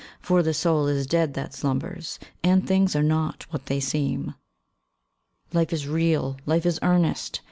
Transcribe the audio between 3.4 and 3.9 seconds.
what they